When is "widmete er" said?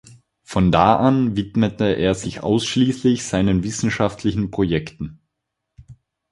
1.35-2.15